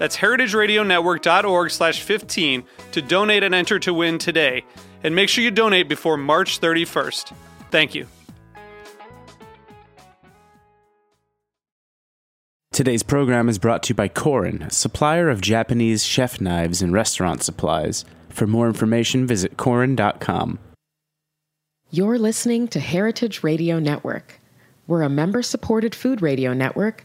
[0.00, 4.64] That's heritageradionetwork.org slash 15 to donate and enter to win today.
[5.04, 7.34] And make sure you donate before March 31st.
[7.70, 8.06] Thank you.
[12.72, 17.42] Today's program is brought to you by Korin, supplier of Japanese chef knives and restaurant
[17.42, 18.06] supplies.
[18.30, 20.58] For more information, visit korin.com.
[21.90, 24.40] You're listening to Heritage Radio Network.
[24.86, 27.04] We're a member supported food radio network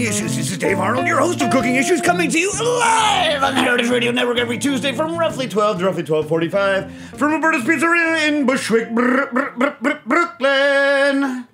[0.00, 0.34] Cooking Issues.
[0.34, 3.60] This is Dave Arnold, your host of Cooking Issues, coming to you live on the
[3.60, 8.46] Heritage Radio Network every Tuesday from roughly 12 to roughly 12:45 from Roberta's Pizzeria in
[8.46, 11.46] Bushwick, Br- Br- Br- Br- Brooklyn.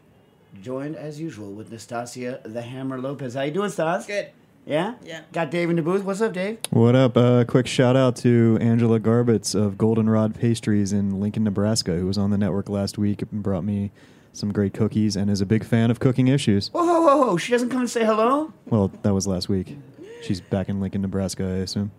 [0.63, 3.35] Joined as usual with Nastassia the Hammer Lopez.
[3.35, 4.07] How you doing, Stas?
[4.07, 4.29] Good.
[4.65, 4.95] Yeah.
[5.05, 5.23] Yeah.
[5.33, 6.05] Got Dave in the booth.
[6.05, 6.59] What's up, Dave?
[6.71, 7.17] What up?
[7.17, 12.17] Uh, quick shout out to Angela Garbacz of Goldenrod Pastries in Lincoln, Nebraska, who was
[12.17, 13.91] on the network last week and brought me
[14.37, 16.69] some great cookies and is a big fan of cooking issues.
[16.69, 17.37] Whoa, whoa, whoa, whoa!
[17.37, 18.53] She doesn't come and say hello.
[18.67, 19.77] Well, that was last week.
[20.23, 21.93] She's back in Lincoln, Nebraska, I assume.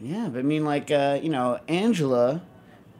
[0.00, 2.42] Yeah, but I mean, like, uh, you know, Angela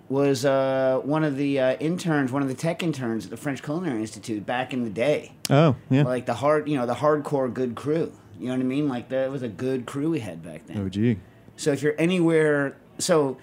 [0.09, 3.63] was uh, one of the uh, interns, one of the tech interns at the French
[3.63, 5.33] Culinary Institute back in the day.
[5.51, 6.03] Oh, yeah.
[6.03, 8.13] Like the hard, you know, the hardcore good crew.
[8.39, 8.89] You know what I mean?
[8.89, 10.79] Like that was a good crew we had back then.
[10.79, 11.19] Oh, gee.
[11.57, 13.39] So if you're anywhere, so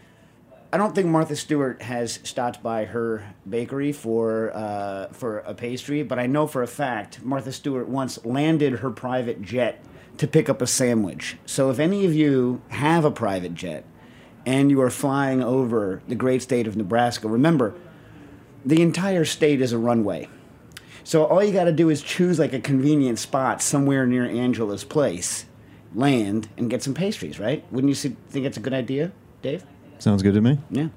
[0.74, 6.02] I don't think Martha Stewart has stopped by her bakery for uh, for a pastry,
[6.02, 9.84] but I know for a fact Martha Stewart once landed her private jet
[10.18, 11.36] to pick up a sandwich.
[11.46, 13.84] So if any of you have a private jet
[14.46, 17.74] and you are flying over the great state of Nebraska, remember
[18.66, 20.30] the entire state is a runway.
[21.04, 24.86] So all you got to do is choose like a convenient spot somewhere near Angela's
[24.86, 25.46] place,
[25.94, 27.66] land, and get some pastries, right?
[27.74, 29.12] Wouldn't you think it's a good idea,
[29.42, 29.66] Dave?
[30.02, 30.58] Sounds good to me.
[30.72, 30.88] Yeah.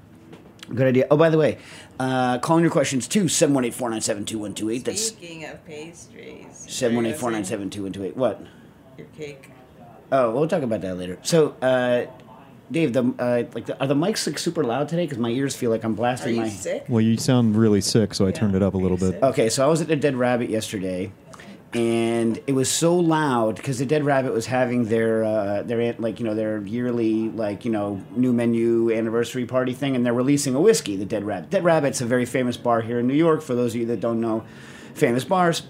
[0.73, 1.05] Good idea.
[1.11, 1.59] Oh, by the way,
[1.99, 4.83] uh, calling your questions to 718 497 2128.
[4.83, 8.17] That's Speaking of pastries, 718 497 2128.
[8.17, 8.41] What?
[8.97, 9.51] your cake.
[10.11, 11.19] Oh, we'll talk about that later.
[11.21, 12.05] So, uh,
[12.71, 15.03] Dave, the uh, like, the, are the mics like super loud today?
[15.05, 16.49] Because my ears feel like I'm Are blasting you my.
[16.49, 16.85] sick?
[16.89, 19.21] Well, you sound really sick, so I turned it up a little bit.
[19.21, 21.11] Okay, so I was at the Dead Rabbit yesterday,
[21.75, 26.21] and it was so loud because the Dead Rabbit was having their uh, their like
[26.21, 30.55] you know their yearly like you know new menu anniversary party thing, and they're releasing
[30.55, 31.49] a whiskey, the Dead Rabbit.
[31.49, 33.41] Dead Rabbit's a very famous bar here in New York.
[33.41, 34.45] For those of you that don't know,
[34.93, 35.63] famous bars.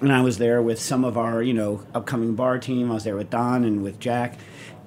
[0.00, 2.90] And I was there with some of our you know upcoming bar team.
[2.90, 4.40] I was there with Don and with Jack.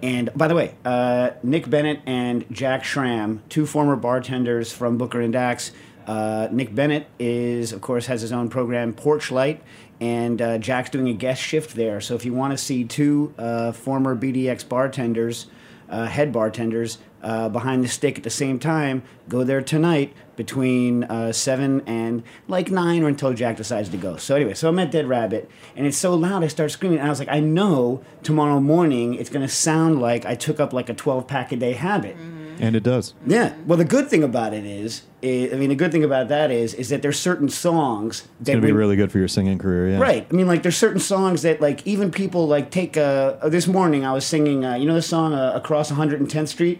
[0.03, 5.22] And by the way, uh, Nick Bennett and Jack Schramm, two former bartenders from Booker
[5.22, 5.72] and Dax.
[6.06, 9.59] Uh, Nick Bennett is, of course, has his own program, Porchlight,
[10.00, 12.01] and uh, Jack's doing a guest shift there.
[12.01, 15.47] So if you want to see two uh, former BDX bartenders,
[15.89, 21.05] uh, head bartenders, uh, behind the stick at the same time, go there tonight between
[21.05, 24.16] uh, 7 and like 9 or until Jack decides to go.
[24.17, 26.99] So anyway, so I'm at Dead Rabbit, and it's so loud I start screaming.
[26.99, 30.59] And I was like, I know tomorrow morning it's going to sound like I took
[30.59, 32.16] up like a 12 pack a day habit.
[32.59, 33.13] And it does.
[33.28, 33.53] Yeah.
[33.66, 36.52] Well, the good thing about it is, i I mean, the good thing about that
[36.52, 39.19] is, is that there's certain songs that It's going to be when- really good for
[39.19, 39.97] your singing career, yeah.
[39.99, 40.25] Right.
[40.29, 42.96] I mean, like, there's certain songs that, like, even people like take.
[42.97, 44.63] Uh, uh, this morning, I was singing.
[44.63, 46.79] Uh, you know the song uh, "Across 110th Street,"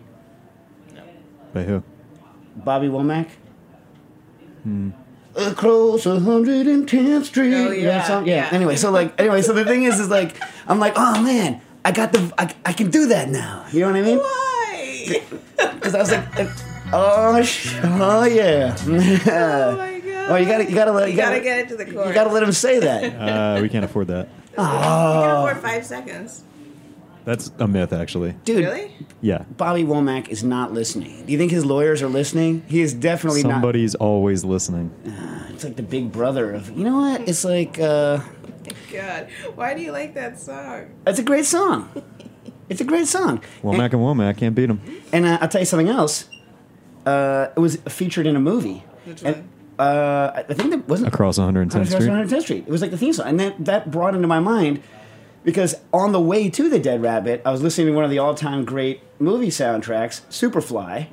[1.54, 1.83] By who?
[2.56, 3.30] Bobby Womack.
[5.36, 7.54] Across 110th Street.
[7.54, 8.25] Oh, You that yeah, song?
[8.27, 8.36] yeah.
[8.36, 8.50] yeah.
[8.56, 10.36] Anyway, so like, anyway, so the thing is, is like,
[10.68, 13.66] I'm like, oh man, I got the, I, I can do that now.
[13.72, 14.18] You know what I mean?
[14.19, 14.44] Why?
[15.06, 16.50] Because I was like, like,
[16.94, 18.75] oh, sh- oh yeah.
[18.86, 20.30] oh my god.
[20.31, 22.07] Oh, you gotta, you gotta let, you, You gotta get it to the chorus.
[22.07, 23.04] You gotta let him say that.
[23.57, 24.28] Uh, we can't afford that.
[24.52, 26.44] You can afford five seconds.
[27.25, 28.36] That's a myth, actually.
[28.44, 28.92] Dude, Really?
[29.19, 29.46] Yeah.
[29.57, 31.25] Bobby Womack is not listening.
[31.25, 32.63] Do you think his lawyers are listening?
[32.68, 34.92] He is definitely Somebody's always listening.
[35.04, 35.50] not.
[35.51, 36.69] It's like the big brother of.
[36.78, 37.28] You know what?
[37.28, 37.80] It's like.
[37.80, 38.19] uh
[38.92, 40.86] God, why do you like that song?
[41.08, 41.90] It's a great song.
[42.69, 43.41] It's a great song.
[43.63, 44.81] Womack and Womack I can't beat them.
[45.13, 46.27] And uh, I'll tell you something else.
[47.06, 48.83] Uh, it was featured in a movie.
[49.06, 49.35] Which And,
[49.77, 49.88] one?
[49.88, 52.09] uh, I think that wasn't Across 110th Across Street.
[52.09, 52.63] 110th Street.
[52.67, 54.81] It was like the theme song, and that that brought into my mind
[55.44, 58.17] because on the way to the Dead Rabbit, I was listening to one of the
[58.17, 61.07] all-time great movie soundtracks, Superfly.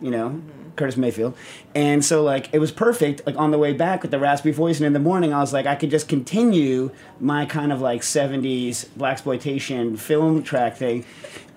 [0.00, 0.42] You know,
[0.78, 1.36] Curtis Mayfield,
[1.74, 3.22] and so like it was perfect.
[3.26, 5.52] Like on the way back with the raspy voice, and in the morning, I was
[5.52, 6.90] like, I could just continue
[7.20, 11.04] my kind of like '70s black exploitation film track thing.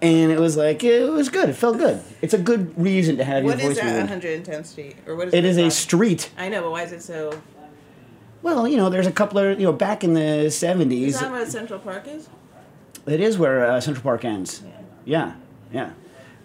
[0.02, 1.48] And it was like it was good.
[1.50, 2.02] It felt good.
[2.24, 3.86] It's a good reason to have What your is voice.
[3.86, 4.48] that removed.
[4.48, 4.96] 110th Street?
[5.06, 5.38] Or what is it?
[5.38, 7.40] It is a street I know, but why is it so?
[8.42, 11.04] Well, you know, there's a couple of you know back in the '70s.
[11.08, 12.28] Is that what Central Park is?
[13.06, 14.64] It is where uh, Central Park ends.
[15.06, 15.34] Yeah,
[15.72, 15.92] yeah.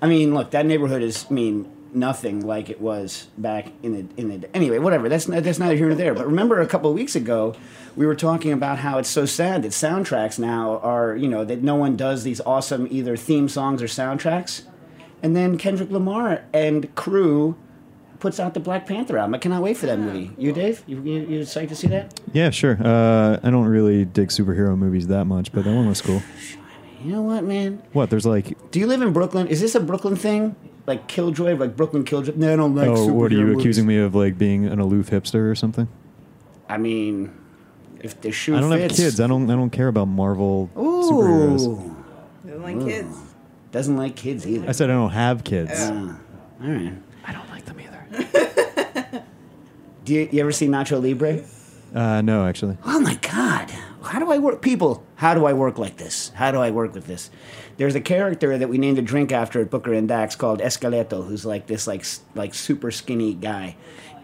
[0.02, 4.20] I mean, look, that neighborhood is I mean nothing like it was back in the
[4.20, 4.56] in the.
[4.56, 5.08] Anyway, whatever.
[5.08, 6.14] That's not, that's neither here nor there.
[6.14, 7.54] But remember, a couple of weeks ago,
[7.94, 11.62] we were talking about how it's so sad that soundtracks now are you know that
[11.62, 14.62] no one does these awesome either theme songs or soundtracks,
[15.22, 17.56] and then Kendrick Lamar and crew.
[18.18, 19.34] Puts out the Black Panther album.
[19.34, 20.32] I cannot wait for that movie.
[20.38, 20.82] You, Dave?
[20.86, 22.18] You, you, you excited to see that?
[22.32, 22.78] Yeah, sure.
[22.82, 26.22] Uh, I don't really dig superhero movies that much, but that one was cool.
[27.04, 27.82] You know what, man?
[27.92, 28.08] What?
[28.08, 29.46] There's like, Do you live in Brooklyn?
[29.48, 30.56] Is this a Brooklyn thing?
[30.86, 32.34] Like Killjoy, like Brooklyn Killjoy?
[32.36, 32.88] No, I don't like.
[32.88, 33.60] oh, what are you movies.
[33.64, 34.14] accusing me of?
[34.14, 35.88] Like being an aloof hipster or something?
[36.68, 37.32] I mean,
[38.00, 38.96] if the shoe I don't fits.
[38.96, 39.20] have kids.
[39.20, 39.50] I don't.
[39.50, 41.66] I don't care about Marvel superheroes.
[41.66, 41.96] Ooh,
[42.46, 43.16] Doesn't like kids.
[43.72, 44.68] doesn't like kids either.
[44.68, 45.70] I said I don't have kids.
[45.74, 46.18] Ah,
[46.62, 46.92] all right.
[47.26, 49.22] I don't like them either.
[50.04, 51.42] Do you, you ever see Nacho Libre?
[51.94, 52.76] Uh, no, actually.
[52.84, 53.32] Oh my God!
[54.06, 55.04] How do I work, people?
[55.16, 56.30] How do I work like this?
[56.34, 57.30] How do I work with this?
[57.76, 61.26] There's a character that we named a drink after at Booker and Dax called Esqueleto,
[61.26, 62.04] who's like this like
[62.34, 63.76] like super skinny guy,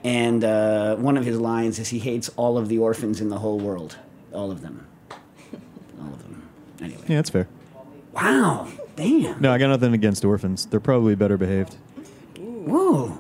[0.05, 3.39] and uh, one of his lines is he hates all of the orphans in the
[3.39, 3.97] whole world,
[4.33, 4.87] all of them,
[6.01, 6.49] all of them.
[6.81, 7.47] Anyway, Yeah, that's fair.
[8.13, 10.67] wow, damn, No, I got nothing against orphans.
[10.67, 11.77] They're probably better behaved.
[12.39, 13.19] whoa,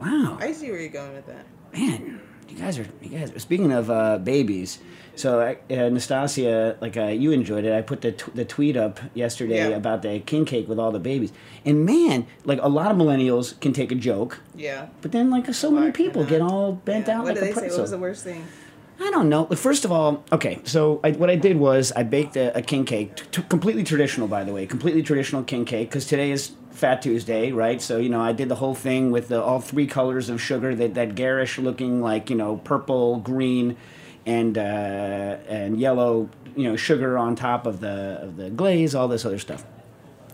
[0.00, 0.38] wow.
[0.40, 1.44] I see where you're going with that.
[1.72, 3.32] man, you guys are you guys.
[3.42, 4.78] Speaking of uh, babies,
[5.16, 7.72] so uh, Nastassia, like uh, you enjoyed it.
[7.72, 9.76] I put the t- the tweet up yesterday Yeah.
[9.76, 11.32] about the king cake with all the babies,
[11.64, 14.86] and man, like a lot of millennials can take a joke, Yeah.
[15.02, 17.18] but then like so many people get all bent Yeah.
[17.18, 17.68] out What like did they say?
[17.70, 18.44] What was the worst thing?
[19.00, 19.46] I don't know.
[19.46, 22.84] First of all, okay, so I, what I did was I baked a, a king
[22.84, 26.52] cake, t- t- completely traditional, by the way, completely traditional king cake, because today is
[26.70, 27.82] Fat Tuesday, right?
[27.82, 30.74] So you know, I did the whole thing with the, all three colors of sugar,
[30.76, 33.76] that that garish looking, like you know, purple, green,
[34.26, 34.60] and uh,
[35.48, 39.38] and yellow, you know, sugar on top of the of the glaze, all this other
[39.38, 39.64] stuff.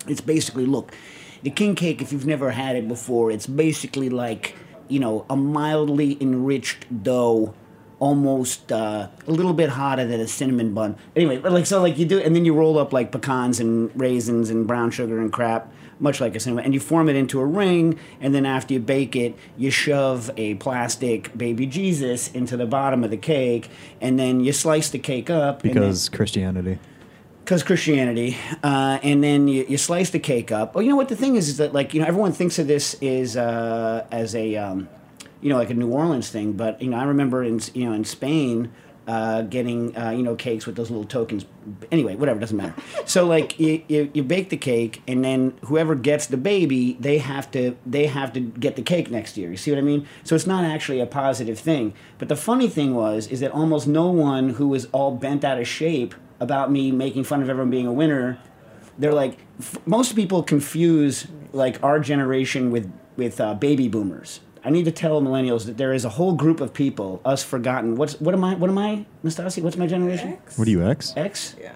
[0.06, 0.94] It's basically look,
[1.42, 2.00] the king cake.
[2.00, 4.54] If you've never had it before, it's basically like
[4.88, 7.54] you know a mildly enriched dough,
[8.00, 10.97] almost uh, a little bit hotter than a cinnamon bun.
[11.14, 14.50] Anyway, like so, like you do, and then you roll up like pecans and raisins
[14.50, 17.44] and brown sugar and crap, much like a cinnamon, and you form it into a
[17.47, 17.99] ring.
[18.20, 23.05] And then after you bake it, you shove a plastic baby Jesus into the bottom
[23.05, 23.69] of the cake,
[24.00, 26.78] and then you slice the cake up and then- Because Christianity.
[27.45, 30.73] because Christianity, uh, and then you, you slice the cake up.
[30.75, 32.66] Oh, you know what the thing is is that like you know everyone thinks of
[32.66, 34.88] this is uh, as a um,
[35.40, 37.92] you know like a New Orleans thing, but you know I remember in you know
[37.92, 38.73] in Spain.
[39.06, 41.44] Uh, getting uh, you know cakes with those little tokens.
[41.90, 42.75] Anyway, whatever doesn't matter.
[43.06, 47.18] So like you, you, you bake the cake, and then whoever gets the baby, they
[47.18, 49.50] have to they have to get the cake next year.
[49.50, 50.06] You see what I mean?
[50.23, 51.92] So it's not actually a positive thing.
[52.18, 55.59] But the funny thing was is that almost no one who was all bent out
[55.59, 58.38] of shape about me making fun of everyone being a winner
[58.99, 64.71] they're like f- most people confuse like our generation with with uh, baby boomers i
[64.71, 68.14] need to tell millennials that there is a whole group of people us forgotten what's
[68.21, 70.59] what am i what am i nastasi what's my generation X?
[70.59, 71.12] What are you, X?
[71.17, 71.64] x Yeah.
[71.67, 71.73] yeah,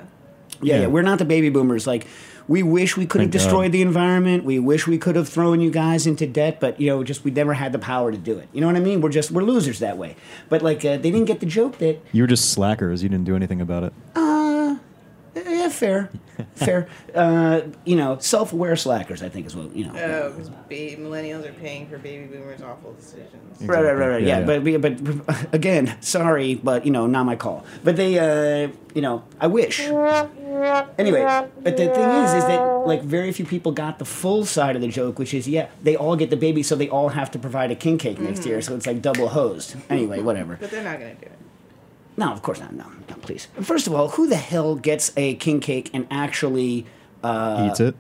[0.75, 0.87] yeah Yeah.
[0.89, 2.07] we're not the baby boomers like
[2.47, 3.39] we wish we could have Thank God.
[3.47, 6.89] destroyed the environment we wish we could have thrown you guys into debt but you
[6.91, 9.01] know just we never had the power to do it you know what i mean
[9.01, 10.15] we're just we're losers that way
[10.51, 13.03] but like uh, they didn't get the joke that You were just slackers.
[13.03, 13.93] You didn't do anything about it.
[14.15, 14.34] uh, yeah,
[15.75, 16.11] fair,
[16.55, 16.89] fair.
[17.15, 19.23] Uh, you know, self-aware slackers.
[19.23, 19.93] I think is what you know.
[19.95, 20.49] Oh, because
[20.99, 23.63] millennials are paying for baby boomers' awful decisions.
[23.63, 24.23] Right, right, right, right.
[24.23, 24.79] Yeah, Yeah, yeah.
[24.79, 27.65] But, but but again, sorry, but you know, not my call.
[27.85, 29.79] But they, uh, you know, I wish.
[30.99, 34.75] Anyway, but the thing is, is that like very few people got the full side
[34.75, 37.31] of the joke, which is yeah, they all get the baby, so they all have
[37.31, 39.77] to provide a king cake next year, so it's like double hosed.
[39.89, 40.57] Anyway, whatever.
[40.61, 41.39] But they're not gonna do it.
[42.17, 42.73] No, of course not.
[42.75, 43.49] No, no, please.
[43.61, 46.87] First of all, who the hell gets a king cake and actually?
[47.23, 47.97] Uh, Eats it.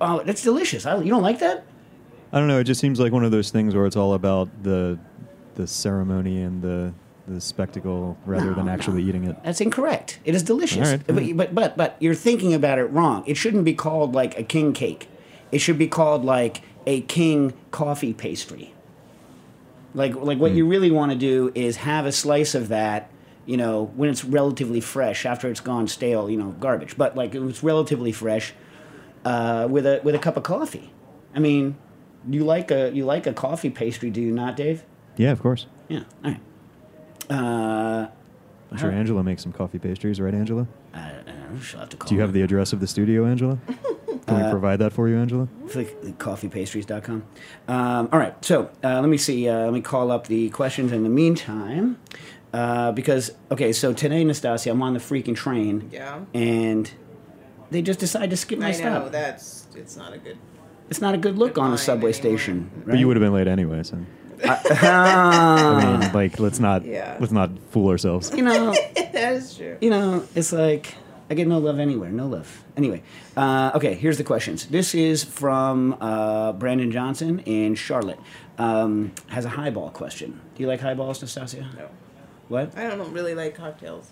[0.00, 0.86] oh, that's delicious.
[0.86, 1.64] I, you don't like that?
[2.32, 2.58] I don't know.
[2.60, 4.98] It just seems like one of those things where it's all about the
[5.56, 6.94] the ceremony and the
[7.28, 8.72] the spectacle rather No, than no.
[8.72, 9.36] actually eating it.
[9.44, 10.20] That's incorrect.
[10.24, 10.88] It is delicious.
[10.90, 11.06] Right.
[11.06, 13.24] But, but but but you're thinking about it wrong.
[13.26, 15.08] It shouldn't be called like a king cake.
[15.52, 18.72] It should be called like a king coffee pastry.
[19.94, 23.10] Like like what you really want to do is have a slice of that,
[23.50, 26.96] you know, when it's relatively fresh after it's gone stale, you know, garbage.
[26.96, 28.52] But like it was relatively fresh
[29.24, 30.92] uh, with a with a cup of coffee.
[31.34, 31.76] I mean,
[32.28, 34.84] you like a you like a coffee pastry, do you not, Dave?
[35.16, 35.66] Yeah, of course.
[35.88, 36.04] Yeah.
[36.24, 36.40] All right.
[37.28, 38.08] Uh,
[38.72, 40.66] I'm sure Angela makes some coffee pastries, right, Angela?
[40.94, 42.86] I, I don't know, she'll have to call Do you have the address of the
[42.86, 43.58] studio, Angela?
[44.26, 45.48] Can Uh, we provide that for you, Angela?
[46.18, 47.24] Coffeepastries.com.
[47.68, 49.48] Um, all right, so uh, let me see.
[49.48, 51.98] Uh, let me call up the questions in the meantime.
[52.52, 55.88] Uh, because, okay, so today, Nastassia, I'm on the freaking train.
[55.92, 56.20] Yeah.
[56.34, 56.90] And
[57.70, 59.12] they just decide to skip my I know stop.
[59.12, 60.36] that's it's not a good.
[60.88, 62.38] It's not a good look on a subway anymore.
[62.38, 62.70] station.
[62.86, 63.98] But you would have been late anyway, so
[64.44, 67.16] I mean, like, let's not Yeah.
[67.20, 68.32] let's not fool ourselves.
[68.34, 69.76] You know, that is true.
[69.80, 70.94] you know, it's like
[71.30, 72.64] I get no love anywhere, no love.
[72.76, 73.02] Anyway,
[73.36, 74.66] uh, okay, here's the questions.
[74.66, 78.18] This is from uh, Brandon Johnson in Charlotte.
[78.58, 80.40] Um, has a highball question.
[80.56, 81.72] Do you like highballs, Nastassia?
[81.78, 81.88] No,
[82.50, 82.76] What?
[82.76, 84.10] I don't really like cocktails.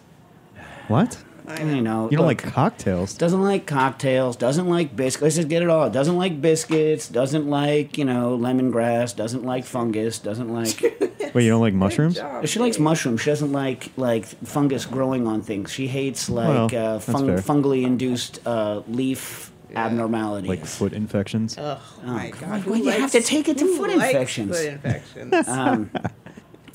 [0.86, 1.18] What?
[1.48, 1.80] I I know.
[1.80, 2.10] know.
[2.10, 3.14] You don't look, like cocktails?
[3.14, 4.36] Doesn't like cocktails.
[4.36, 5.22] Doesn't like biscuits.
[5.22, 5.90] Let's just get it all.
[5.90, 7.08] Doesn't like biscuits.
[7.08, 9.16] Doesn't like you know lemongrass.
[9.16, 10.20] Doesn't like fungus.
[10.20, 10.80] Doesn't like.
[11.34, 12.14] Wait, you don't like mushrooms?
[12.14, 12.46] job.
[12.46, 13.22] she likes mushrooms.
[13.22, 15.72] She doesn't like like fungus growing on things.
[15.72, 20.48] She hates like Well, uh, fung- fungally induced uh, leaf abnormalities.
[20.48, 21.56] Like foot infections?
[21.58, 22.40] Oh my God.
[22.40, 22.64] god!
[22.66, 24.56] Why you have to take it to foot infections?
[24.58, 25.48] Foot infections.
[25.48, 25.90] Um,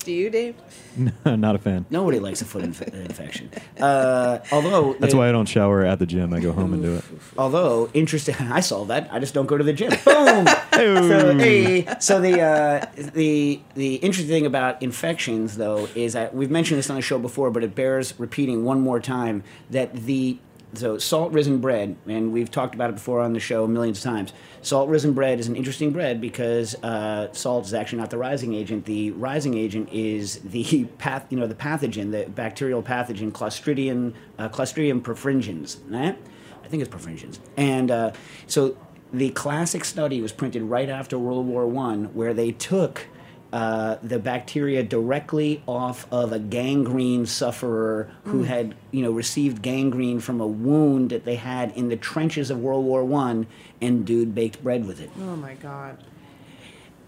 [0.04, 0.54] Do you, Dave?
[0.96, 1.86] No, not a fan.
[1.90, 3.50] nobody likes a foot inf- infection.
[3.80, 6.32] Uh, although That's the- why I don't shower at the gym.
[6.34, 7.04] I go home and do it.
[7.38, 9.08] Although interesting, I solved that.
[9.12, 9.90] I just don't go to the gym.
[10.04, 10.46] Boom.
[10.72, 16.50] so, hey, so the uh, the the interesting thing about infections, though, is that we've
[16.50, 20.38] mentioned this on the show before, but it bears repeating one more time that the
[20.76, 24.04] so salt risen bread, and we've talked about it before on the show millions of
[24.04, 24.32] times.
[24.62, 28.54] Salt risen bread is an interesting bread because uh, salt is actually not the rising
[28.54, 28.84] agent.
[28.84, 34.48] The rising agent is the path, you know, the pathogen, the bacterial pathogen, Clostridium, uh,
[34.48, 35.78] Clostridium perfringens.
[35.88, 36.18] Right?
[36.62, 37.38] I think it's perfringens.
[37.56, 38.12] And uh,
[38.46, 38.76] so
[39.12, 43.06] the classic study was printed right after World War One, where they took
[43.54, 50.18] uh, the bacteria directly off of a gangrene sufferer who had, you know, received gangrene
[50.18, 53.46] from a wound that they had in the trenches of World War One,
[53.80, 55.98] and dude baked bread with it Oh my god!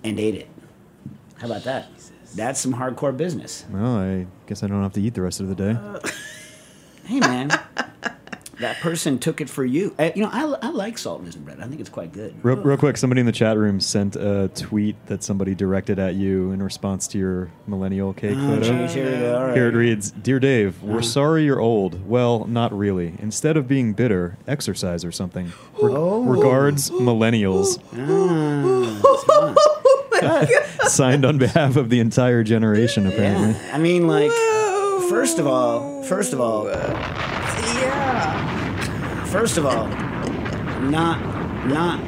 [0.05, 0.49] and ate it.
[1.39, 1.89] How about that?
[2.37, 3.65] That's some hardcore business.
[3.71, 5.77] Well, I guess I don't have to eat the rest of the day.
[7.07, 7.51] Hey, man.
[8.61, 9.95] That person took it for you.
[9.99, 11.61] Uh, you know, I, I like salt risen bread.
[11.61, 12.35] I think it's quite good.
[12.43, 16.15] Real, real quick, somebody in the chat room sent a tweet that somebody directed at
[16.15, 18.63] you in response to your millennial cake Oh, photo.
[18.87, 19.37] geez, here we go.
[19.39, 19.55] All right.
[19.57, 21.03] Here it reads Dear Dave, we're Uh-huh.
[21.03, 22.09] sorry you're old.
[22.09, 23.15] Well, not really.
[23.19, 25.47] Instead of being bitter, exercise or something.
[25.81, 26.23] Re- Oh.
[26.25, 27.79] Regards, millennials.
[30.23, 30.47] Ah,
[30.89, 33.51] Signed on behalf of the entire generation, apparently.
[33.53, 33.71] yeah.
[33.75, 35.07] I mean, like, Whoa.
[35.11, 37.46] first of all, first of all, Yeah.
[39.37, 39.87] First of all,
[40.89, 41.21] not,
[41.67, 42.01] not,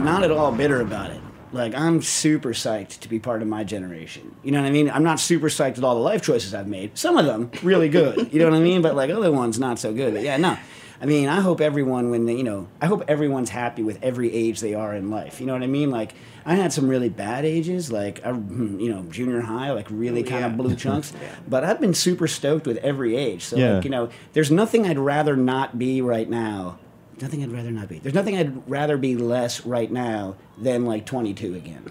[0.00, 1.20] not at all bitter about it.
[1.52, 4.34] Like, I'm super psyched to be part of my generation.
[4.42, 4.88] You know what I mean?
[4.88, 6.96] I'm not super psyched at all the life choices I've made.
[6.96, 8.32] Some of them really good.
[8.32, 8.80] You know what I mean?
[8.80, 10.14] But like other ones, not so good.
[10.14, 10.56] But yeah, no.
[11.02, 14.32] I mean, I hope everyone, when they, you know, I hope everyone's happy with every
[14.34, 15.40] age they are in life.
[15.40, 15.90] You know what I mean?
[15.90, 16.12] Like,
[16.44, 20.22] I had some really bad ages, like, I, hmm, you know, junior high, like really
[20.22, 20.56] oh, kind of yeah.
[20.56, 21.12] blue chunks.
[21.48, 23.42] But I've been super stoked with every age.
[23.44, 23.76] So, Yeah.
[23.76, 26.78] like, you know, there's nothing I'd rather not be right now.
[27.20, 27.98] Nothing I'd rather not be.
[27.98, 31.84] There's nothing I'd rather be less right now than like 22 again.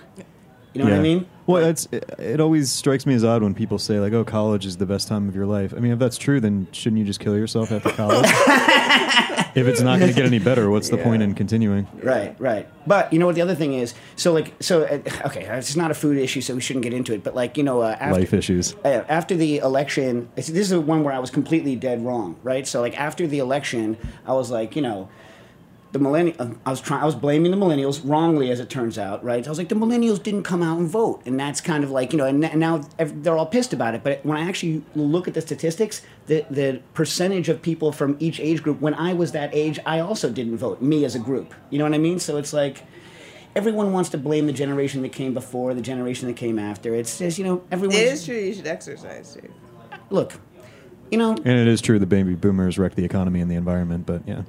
[0.74, 1.26] You know what I mean?
[1.48, 4.68] Well, it's it, it always strikes me as odd when people say like, "Oh, college
[4.68, 7.06] is the best time of your life." I mean, if that's true, then shouldn't you
[7.06, 8.26] just kill yourself after college?
[9.56, 11.88] if it's not going to get any better, what's the point in continuing?
[12.04, 12.68] Right, right.
[12.86, 13.96] But you know what the other thing is?
[14.16, 17.14] So like, so uh, okay, it's not a food issue, so we shouldn't get into
[17.14, 17.24] it.
[17.24, 18.76] But like, you know, uh, after, Life issues.
[18.86, 22.68] uh, after the election, this is the one where I was completely dead wrong, right?
[22.68, 23.98] So like after the election,
[24.28, 25.10] I was like, you know,
[25.92, 26.36] the millennial.
[26.40, 27.02] Uh, I was trying.
[27.02, 29.46] I was blaming the millennials wrongly, as it turns out, right?
[29.46, 32.12] I was like, the millennials didn't come out and vote, and that's kind of like
[32.14, 34.04] you know, and, and now they're all pissed about it.
[34.04, 38.40] But when I actually look at the statistics, the the percentage of people from each
[38.40, 40.82] age group, when I was that age, I also didn't vote.
[40.82, 42.20] Me as a group, you know what I mean?
[42.20, 42.84] So it's like.
[43.56, 46.94] Everyone wants to blame the generation that came before, the generation that came after.
[46.94, 47.98] It's just, you know, everyone.
[47.98, 48.36] It is true.
[48.38, 49.52] You should exercise too.
[50.12, 50.34] Look,
[51.12, 54.06] you know, And it is true the baby boomers wrecked the economy and the environment,
[54.06, 54.44] but yeah.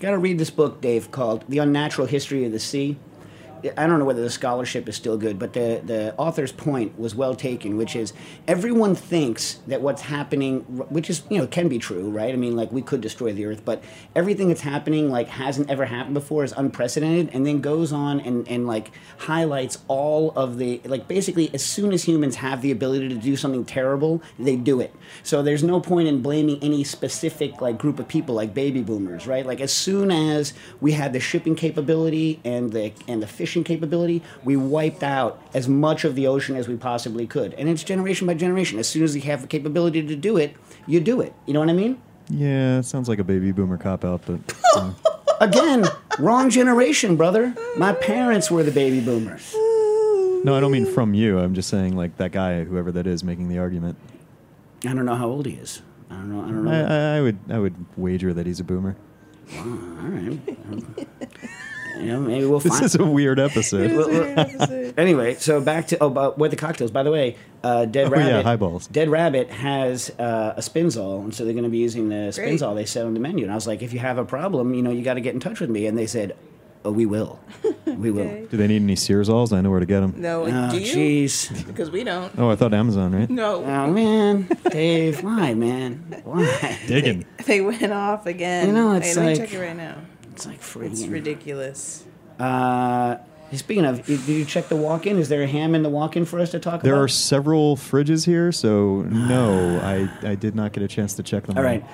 [0.00, 2.96] Got to read this book, Dave, called The Unnatural History of the Sea.
[3.76, 7.14] I don't know whether the scholarship is still good, but the, the author's point was
[7.14, 8.12] well taken, which is
[8.48, 12.32] everyone thinks that what's happening, which is, you know, can be true, right?
[12.32, 13.82] I mean, like, we could destroy the earth, but
[14.14, 18.46] everything that's happening, like, hasn't ever happened before, is unprecedented, and then goes on and,
[18.48, 23.08] and like, highlights all of the, like, basically, as soon as humans have the ability
[23.08, 24.94] to do something terrible, they do it.
[25.22, 29.26] So there's no point in blaming any specific, like, group of people, like baby boomers,
[29.26, 29.44] right?
[29.44, 33.26] Like, as soon as we had the shipping capability and the, and the
[33.64, 37.54] capability, we wiped out as much of the ocean as we possibly could.
[37.54, 38.78] And it's generation by generation.
[38.78, 41.34] As soon as you have the capability to do it, you do it.
[41.46, 42.00] You know what I mean?
[42.28, 44.40] Yeah, it sounds like a baby boomer cop out, but
[44.76, 44.92] uh,
[45.40, 45.86] Again,
[46.18, 47.54] wrong generation, brother.
[47.78, 49.52] My parents were the baby boomers.
[50.44, 51.38] no, I don't mean from you.
[51.38, 53.96] I'm just saying like that guy, whoever that is, making the argument.
[54.86, 55.80] I don't know how old he is.
[56.10, 56.42] I don't know.
[56.42, 56.70] I don't know.
[56.70, 58.96] I, I, I would I would wager that he's a boomer.
[59.56, 60.38] All right.
[62.00, 62.84] you know, maybe we'll This find.
[62.84, 63.92] is a weird episode.
[63.92, 66.90] Well, well, anyway, so back to oh, about what the cocktails.
[66.90, 68.44] By the way, uh, Dead Oh, yeah, Rabbit.
[68.44, 68.86] highballs.
[68.86, 72.58] Dead Rabbit has uh, a Spinzall, and so they're going to be using the Great.
[72.60, 73.44] Spinzall they said on the menu.
[73.44, 75.34] And I was like, if you have a problem, you know, you got to get
[75.34, 75.86] in touch with me.
[75.86, 76.36] And they said,
[76.84, 77.38] oh, we will,
[77.86, 78.22] we will.
[78.22, 78.46] Okay.
[78.50, 79.52] Do they need any Searsalls?
[79.52, 80.14] I know where to get them.
[80.16, 81.26] No, Oh, do you?
[81.28, 81.66] jeez.
[81.66, 82.32] Because we don't.
[82.38, 83.28] Oh, I thought Amazon, right?
[83.28, 83.62] No.
[83.64, 86.22] Oh man, Dave, why, man?
[86.24, 86.78] Why?
[86.86, 87.26] Digging.
[87.44, 88.68] They went off again.
[88.68, 89.96] You know, it's Hey, let me like- check it right now.
[90.32, 92.04] It's like It's ridiculous.
[92.38, 93.18] Uh,
[93.52, 95.18] speaking of, did you check the walk-in?
[95.18, 96.96] Is there a ham in the walk-in for us to talk There about?
[96.96, 101.22] There are several fridges here, so no, I, I did not get a chance to
[101.22, 101.58] check them.
[101.58, 101.84] All right.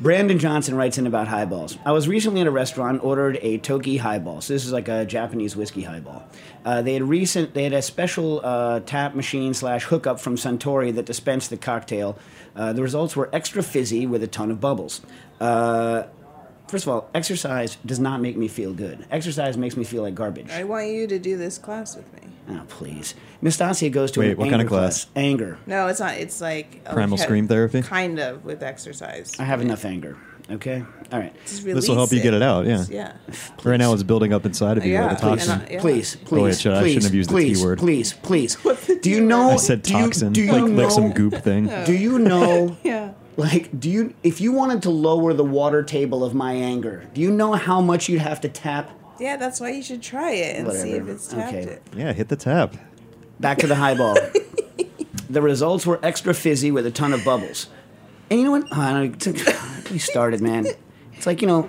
[0.00, 1.76] Brandon Johnson writes in about highballs.
[1.84, 4.40] I was recently at a restaurant, ordered a Toki highball.
[4.40, 6.26] So this is like a Japanese whiskey highball.
[6.64, 10.94] Uh, they had recent, they had a special uh, tap machine slash hookup from Suntory
[10.94, 12.18] that dispensed the cocktail.
[12.56, 15.02] Uh, the results were extra fizzy with a ton of bubbles.
[16.68, 19.06] First of all, exercise does not make me feel good.
[19.10, 20.50] Exercise makes me feel like garbage.
[20.50, 22.20] I want you to do this class with me.
[22.50, 23.14] Oh, please.
[23.40, 25.06] Miss Dacia goes to Wait, an what kind of anger class?
[25.14, 25.58] Anger.
[25.66, 26.14] No, it's not.
[26.14, 27.82] It's like a Primal kind- scream therapy?
[27.82, 29.34] Kind of with exercise.
[29.38, 30.16] I have enough anger.
[30.50, 30.84] Okay?
[31.10, 31.34] All right.
[31.46, 32.84] This will help you get it out, yeah.
[32.90, 33.12] Yeah.
[33.62, 35.46] Right now, it's building up inside of you Yeah, like a please.
[35.46, 35.52] toxin.
[35.52, 35.80] And I- yeah.
[35.80, 37.78] Please, oh, please, Oh, wait, should- I please, shouldn't have used the please, T word.
[37.78, 38.54] Please, please.
[38.64, 39.50] What's the Do you know?
[39.52, 40.82] I said do you- toxin, Do you, like know?
[40.82, 41.70] like some goop thing.
[41.86, 42.76] Do you know?
[42.82, 43.12] Yeah.
[43.36, 44.14] Like, do you?
[44.22, 47.80] If you wanted to lower the water table of my anger, do you know how
[47.80, 48.90] much you'd have to tap?
[49.18, 51.62] Yeah, that's why you should try it and see if it's tapped Okay.
[51.64, 51.82] it.
[51.96, 52.74] Yeah, hit the tap.
[53.40, 54.16] Back to the highball.
[55.30, 57.68] the results were extra fizzy with a ton of bubbles.
[58.30, 58.64] And you know what?
[58.72, 60.66] Oh, I don't, we started, man.
[61.12, 61.68] It's like you know,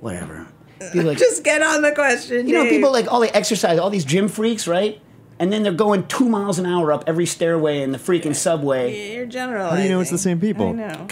[0.00, 0.46] whatever.
[0.92, 2.46] People like, Just get on the question.
[2.48, 2.72] You know, Dave.
[2.72, 5.00] people like all the exercise, all these gym freaks, right?
[5.40, 9.14] And then they're going two miles an hour up every stairway in the freaking subway.
[9.14, 9.70] You're generalizing.
[9.70, 10.68] How do you know it's the same people?
[10.68, 11.06] I know.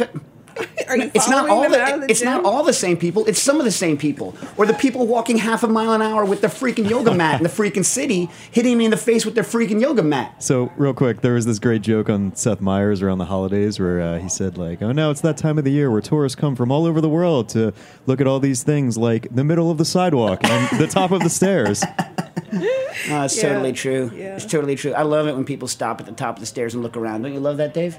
[0.86, 2.72] C- Are you It's not all them out the, of the it's not all the
[2.72, 3.24] same people.
[3.26, 6.24] It's some of the same people, or the people walking half a mile an hour
[6.24, 9.34] with their freaking yoga mat in the freaking city, hitting me in the face with
[9.34, 10.42] their freaking yoga mat.
[10.42, 14.00] So, real quick, there was this great joke on Seth Meyers around the holidays where
[14.00, 16.54] uh, he said, like, oh, no, it's that time of the year where tourists come
[16.56, 17.72] from all over the world to
[18.06, 21.20] look at all these things like the middle of the sidewalk and the top of
[21.22, 21.82] the stairs.
[23.08, 23.50] Uh, it's Yeah.
[23.50, 24.10] totally true.
[24.14, 24.36] Yeah.
[24.36, 24.92] It's totally true.
[24.92, 27.22] I love it when people stop at the top of the stairs and look around.
[27.22, 27.98] Don't you love that, Dave?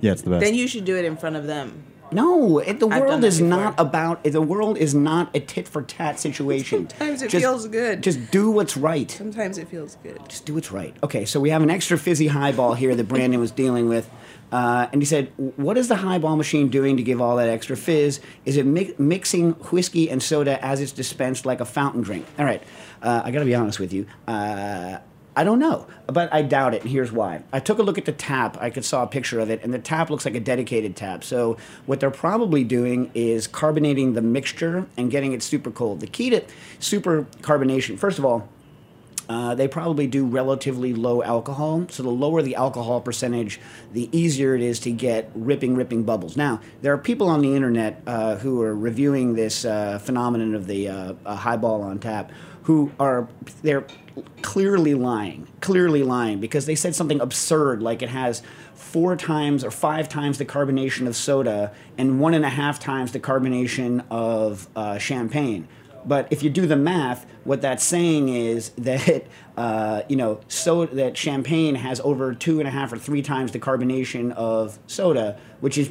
[0.00, 0.44] Yeah, it's the best.
[0.44, 1.82] Then you should do it in front of them.
[2.12, 3.48] No, it, the I've world is before.
[3.48, 4.24] not about.
[4.24, 6.88] The world is not a tit for tat situation.
[6.98, 8.02] Sometimes it Just- feels good.
[8.02, 9.10] Just do what's right.
[9.10, 10.18] Sometimes it feels good.
[10.28, 10.94] Just do what's right.
[11.02, 14.08] Okay, so we have an extra fizzy highball here that Brandon was dealing with.
[14.50, 17.76] Uh, and he said, What is the highball machine doing to give all that extra
[17.76, 18.20] fizz?
[18.46, 22.24] Is it mi- mixing whiskey and soda as it's dispensed like a fountain drink?
[22.38, 22.62] All right,
[23.02, 24.06] uh, I gotta be honest with you.
[24.26, 24.98] Uh,
[25.38, 27.44] I don't know, but I doubt it, and here's why.
[27.52, 28.56] I took a look at the tap.
[28.60, 31.22] I could saw a picture of it, and the tap looks like a dedicated tap.
[31.22, 36.00] So what they're probably doing is carbonating the mixture and getting it super cold.
[36.00, 36.42] The key to
[36.80, 38.48] super carbonation, first of all,
[39.28, 41.86] uh, they probably do relatively low alcohol.
[41.88, 43.60] So the lower the alcohol percentage,
[43.92, 46.36] the easier it is to get ripping, ripping bubbles.
[46.36, 50.66] Now, there are people on the internet uh, who are reviewing this uh, phenomenon of
[50.66, 52.32] the uh, highball on tap
[52.68, 53.26] who are
[53.62, 53.86] they're
[54.42, 58.42] clearly lying, clearly lying because they said something absurd like it has
[58.74, 63.12] four times or five times the carbonation of soda and one and a half times
[63.12, 65.66] the carbonation of uh, champagne.
[66.04, 69.24] But if you do the math, what that's saying is that
[69.56, 73.52] uh, you know so that champagne has over two and a half or three times
[73.52, 75.90] the carbonation of soda, which is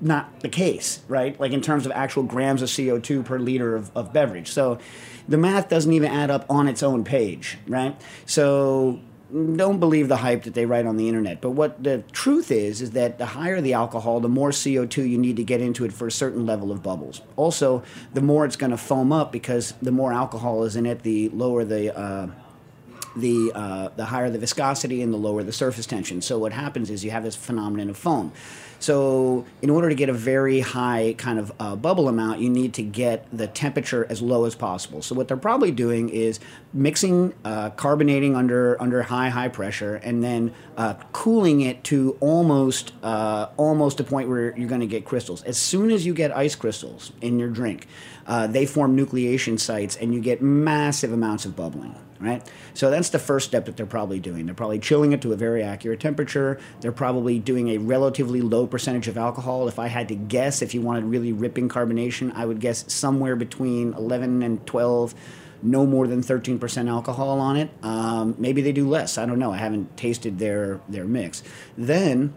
[0.00, 1.38] not the case, right?
[1.38, 4.50] Like in terms of actual grams of CO2 per liter of, of beverage.
[4.50, 4.80] So
[5.28, 8.00] the math doesn't even add up on its own page, right?
[8.26, 9.00] So
[9.32, 11.40] don't believe the hype that they write on the internet.
[11.40, 15.16] But what the truth is, is that the higher the alcohol, the more CO2 you
[15.16, 17.22] need to get into it for a certain level of bubbles.
[17.36, 17.82] Also,
[18.12, 21.28] the more it's going to foam up because the more alcohol is in it, the
[21.30, 21.96] lower the.
[21.96, 22.28] Uh,
[23.14, 26.22] the uh, the higher the viscosity and the lower the surface tension.
[26.22, 28.32] So what happens is you have this phenomenon of foam.
[28.82, 32.74] So in order to get a very high kind of uh, bubble amount, you need
[32.74, 35.02] to get the temperature as low as possible.
[35.02, 36.40] So what they're probably doing is
[36.72, 42.92] mixing uh, carbonating under under high high pressure and then uh, cooling it to almost
[43.04, 45.44] uh, almost a point where you're going to get crystals.
[45.44, 47.86] As soon as you get ice crystals in your drink,
[48.32, 52.48] uh, they form nucleation sites and you get massive amounts of bubbling right?
[52.72, 54.46] So that's the first step that they're probably doing.
[54.46, 56.60] They're probably chilling it to a very accurate temperature.
[56.80, 59.66] They're probably doing a relatively low percentage of alcohol.
[59.66, 63.34] If I had to guess, if you wanted really ripping carbonation, I would guess somewhere
[63.34, 65.16] between 11 and 12
[65.64, 67.70] no more than 13% alcohol on it.
[67.82, 69.18] Um, maybe they do less.
[69.18, 69.52] I don't know.
[69.52, 71.42] I haven't tasted their their mix.
[71.76, 72.34] Then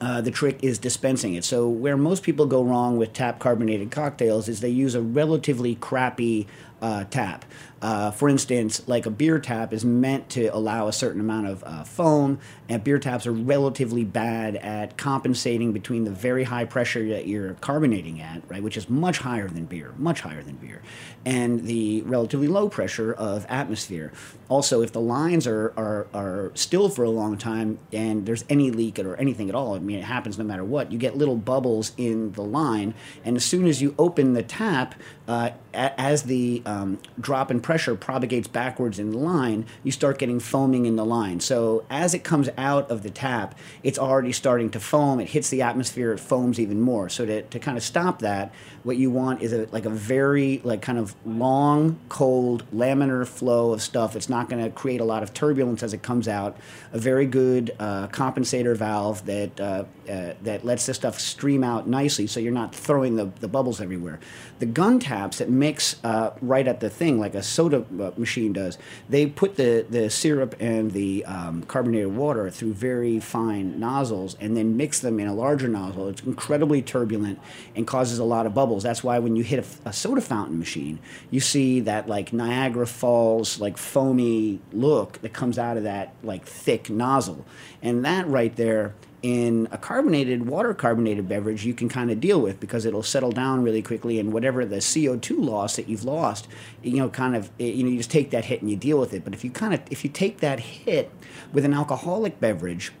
[0.00, 1.44] uh, the trick is dispensing it.
[1.44, 5.74] So where most people go wrong with tap carbonated cocktails is they use a relatively
[5.76, 6.46] crappy
[6.82, 7.44] uh, tap.
[7.82, 11.62] Uh, for instance, like a beer tap is meant to allow a certain amount of
[11.64, 17.06] uh, foam, and beer taps are relatively bad at compensating between the very high pressure
[17.08, 20.80] that you're carbonating at, right, which is much higher than beer, much higher than beer,
[21.24, 24.10] and the relatively low pressure of atmosphere.
[24.48, 28.70] Also, if the lines are, are, are still for a long time and there's any
[28.70, 31.36] leak or anything at all, I mean, it happens no matter what, you get little
[31.36, 34.94] bubbles in the line, and as soon as you open the tap,
[35.28, 40.40] uh, as the um, drop in pressure propagates backwards in the line, you start getting
[40.40, 41.40] foaming in the line.
[41.40, 45.20] So as it comes out of the tap, it's already starting to foam.
[45.20, 47.08] It hits the atmosphere, it foams even more.
[47.08, 48.52] So to, to kind of stop that,
[48.84, 53.72] what you want is a, like a very like kind of long, cold, laminar flow
[53.72, 54.16] of stuff.
[54.16, 56.56] It's not going to create a lot of turbulence as it comes out.
[56.92, 61.88] A very good uh, compensator valve that uh, uh, that lets the stuff stream out
[61.88, 64.20] nicely, so you're not throwing the, the bubbles everywhere.
[64.60, 68.52] The gun taps that mix uh, right at the thing, like a soda uh, machine
[68.52, 68.76] does,
[69.08, 74.56] they put the, the syrup and the um, carbonated water through very fine nozzles and
[74.56, 76.08] then mix them in a larger nozzle.
[76.08, 77.38] It's incredibly turbulent
[77.74, 78.82] and causes a lot of bubbles.
[78.82, 80.98] That's why when you hit a, a soda fountain machine,
[81.30, 86.44] you see that like Niagara Falls, like foamy look that comes out of that like
[86.44, 87.44] thick nozzle.
[87.82, 88.94] And that right there
[89.26, 93.32] in a carbonated water carbonated beverage you can kind of deal with because it'll settle
[93.32, 96.46] down really quickly and whatever the CO2 loss that you've lost
[96.80, 99.12] you know kind of you know you just take that hit and you deal with
[99.12, 101.10] it but if you kind of if you take that hit
[101.52, 102.92] with an alcoholic beverage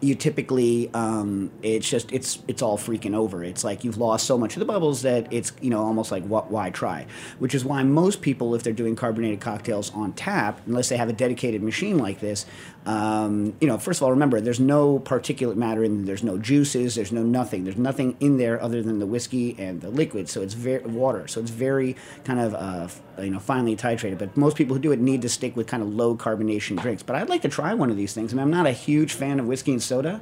[0.00, 3.44] you typically um, it's just it's it's all freaking over.
[3.44, 6.24] It's like you've lost so much of the bubbles that it's you know almost like
[6.24, 7.06] what why try,
[7.38, 11.08] which is why most people if they're doing carbonated cocktails on tap, unless they have
[11.08, 12.46] a dedicated machine like this,
[12.86, 16.94] um, you know first of all remember there's no particulate matter in there's no juices,
[16.94, 20.42] there's no nothing, there's nothing in there other than the whiskey and the liquid, so
[20.42, 24.18] it's very water, so it's very kind of uh, you know finely titrated.
[24.18, 27.02] But most people who do it need to stick with kind of low carbonation drinks.
[27.02, 28.32] But I'd like to try one of these things.
[28.32, 30.20] I mean, I'm not a huge fan of whiskey and soda,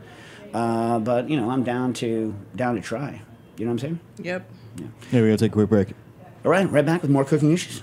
[0.55, 3.21] uh, but you know I'm down to down to try.
[3.57, 4.01] You know what I'm saying?
[4.19, 4.51] Yep.
[5.11, 5.89] Hey, we gotta take a quick break.
[6.45, 7.83] All right, right back with more cooking issues.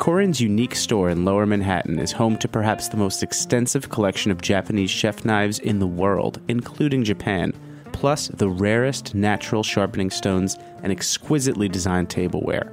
[0.00, 4.40] Korin's unique store in Lower Manhattan is home to perhaps the most extensive collection of
[4.40, 7.52] Japanese chef knives in the world, including Japan.
[7.92, 12.72] plus the rarest natural sharpening stones and exquisitely designed tableware.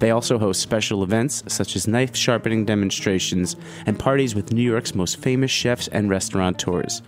[0.00, 3.54] They also host special events such as knife sharpening demonstrations
[3.86, 7.00] and parties with New York's most famous chefs and restaurateurs.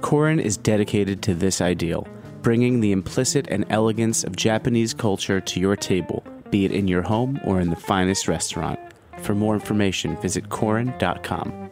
[0.00, 2.06] Korin is dedicated to this ideal,
[2.40, 7.02] bringing the implicit and elegance of Japanese culture to your table, be it in your
[7.02, 8.78] home or in the finest restaurant.
[9.22, 11.70] For more information, visit Korin.com.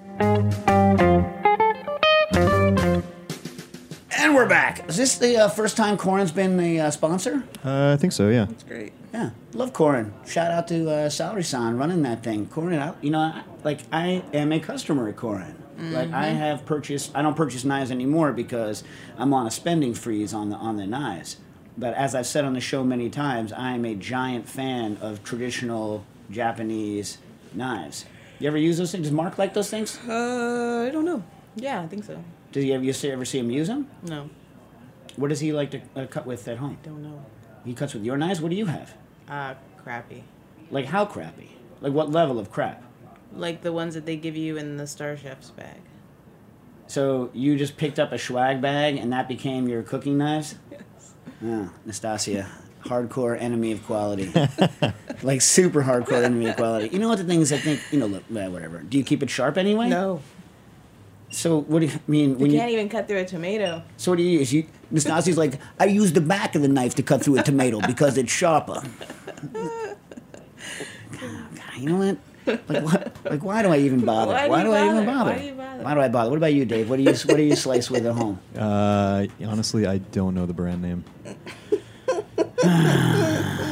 [4.19, 4.89] And we're back.
[4.89, 7.45] Is this the uh, first time Korin's been the uh, sponsor?
[7.65, 8.29] Uh, I think so.
[8.29, 8.47] Yeah.
[8.51, 8.93] It's great.
[9.13, 10.13] Yeah, love Korin.
[10.27, 12.47] Shout out to uh, Saori San running that thing.
[12.47, 15.57] Korin, I, you know, I, like I am a customer at Corin.
[15.83, 17.11] Like I have purchased.
[17.15, 18.85] I don't purchase knives anymore because
[19.17, 21.39] I'm on a spending freeze on the on the knives.
[21.81, 25.25] But as I've said on the show many times, I am a giant fan of
[25.25, 27.17] traditional Japanese
[27.55, 28.05] knives.
[28.39, 29.05] You ever use those things?
[29.05, 29.99] Does Mark like those things?
[30.07, 31.23] Uh, I don't know.
[31.57, 32.23] Yeah, I think so.
[32.53, 33.89] Did you ever, you see- ever see him use them?
[34.03, 34.29] No,
[35.17, 36.77] What does he like to uh, cut with at home?
[36.83, 37.25] don't know.
[37.65, 38.43] He cuts with your knives.
[38.43, 38.95] What do you have?
[39.27, 40.25] Uh, crappy.
[40.71, 41.57] Like how crappy?
[41.81, 42.83] Like what level of crap?
[43.35, 45.81] Like the ones that they give you in the StarChefs bag.
[46.89, 50.57] So you just picked up a swag bag and that became your cooking knives?
[51.41, 51.51] Yes.
[51.51, 52.47] Yeah, Nastassia,
[52.85, 54.33] hardcore enemy of quality.
[55.23, 56.89] like super hardcore enemy of quality.
[56.93, 58.81] You know what the things I think, you know, look, whatever.
[58.81, 59.89] Do you keep it sharp anyway?
[59.89, 60.21] No,
[61.31, 63.83] So what do you mean you when can't you even cut through a tomato.
[63.97, 64.53] So what do you use?
[64.53, 67.81] You Nastassia's like, I use the back of the knife to cut through a tomato
[67.81, 68.83] because it's sharper.
[71.13, 72.19] God, you know what?
[72.69, 73.17] Like what?
[73.25, 74.33] Like why do I even bother?
[74.33, 75.07] Why do you do I even bother?
[75.07, 75.31] bother?
[75.31, 75.83] Why do you bother?
[75.83, 76.31] Why do I bother?
[76.31, 76.89] What about you, Dave?
[76.91, 78.39] What do you What do you slice with at home?
[78.57, 81.05] Uh, honestly, I don't know the brand name.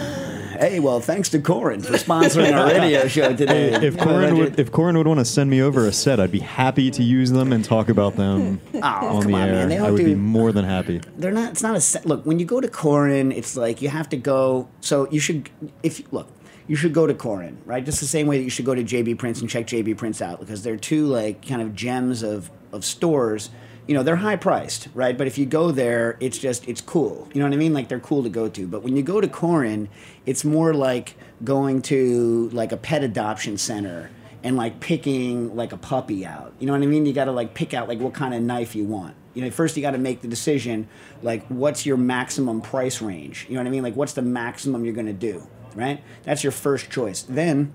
[0.59, 3.75] Hey, well, thanks to Korin for sponsoring our radio show today.
[3.75, 6.41] If Korin would, if Korin would want to send me over a set, I'd be
[6.41, 8.81] happy to use them and talk about them on
[9.23, 9.55] come the on, air.
[9.55, 11.01] man, they I don't would be more than happy.
[11.17, 11.53] they're not.
[11.53, 12.07] It's not a set.
[12.07, 14.69] Look, when you go to Korin, it's like you have to go.
[14.81, 15.49] So you should,
[15.85, 16.29] if look,
[16.69, 17.85] you should go to Korin, right?
[17.85, 20.23] Just the same way that you should go to JB Prince and check JB Prince
[20.23, 23.51] out because they're two like kind of gems of of stores.
[23.87, 25.17] You know, they're high priced, right?
[25.17, 27.27] But if you go there, it's just it's cool.
[27.33, 27.73] You know what I mean?
[27.73, 28.67] Like they're cool to go to.
[28.67, 29.89] But when you go to Korin,
[30.27, 34.11] it's more like going to like a pet adoption center
[34.45, 36.53] and like picking like a puppy out.
[36.59, 37.07] You know what I mean?
[37.07, 39.15] You got to like pick out like what kind of knife you want.
[39.35, 40.89] You know, first you got to make the decision
[41.23, 43.47] like what's your maximum price range?
[43.49, 43.83] You know what I mean?
[43.83, 46.03] Like what's the maximum you're going to do, right?
[46.25, 47.23] That's your first choice.
[47.23, 47.73] Then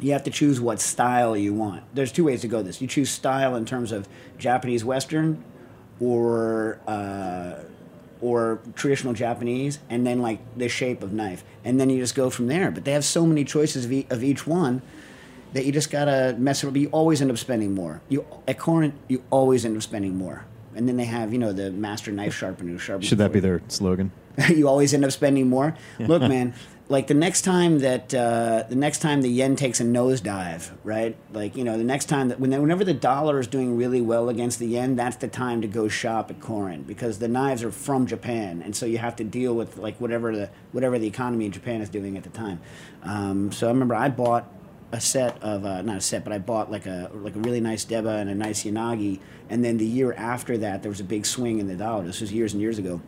[0.00, 1.82] you have to choose what style you want.
[1.94, 2.80] There's two ways to go this.
[2.80, 4.08] You choose style in terms of
[4.38, 5.42] Japanese Western
[6.00, 7.62] or uh,
[8.20, 12.30] or traditional Japanese, and then like the shape of knife, and then you just go
[12.30, 12.70] from there.
[12.70, 14.82] But they have so many choices of, e- of each one
[15.52, 16.76] that you just gotta mess with.
[16.76, 18.00] You always end up spending more.
[18.08, 20.44] You at Korin, you always end up spending more.
[20.74, 23.08] And then they have you know the master knife sharpener who sharpens.
[23.08, 24.12] Should that be their slogan?
[24.48, 25.74] you always end up spending more.
[25.98, 26.54] Look, man,
[26.88, 31.16] like the next time that uh, the next time the yen takes a nosedive, right?
[31.32, 34.28] Like you know, the next time that when whenever the dollar is doing really well
[34.28, 37.72] against the yen, that's the time to go shop at Korin because the knives are
[37.72, 41.46] from Japan, and so you have to deal with like whatever the whatever the economy
[41.46, 42.60] in Japan is doing at the time.
[43.02, 44.52] Um, so I remember I bought
[44.92, 47.60] a set of uh, not a set, but I bought like a like a really
[47.60, 49.18] nice Deba and a nice Yanagi,
[49.50, 52.04] and then the year after that there was a big swing in the dollar.
[52.04, 53.00] This was years and years ago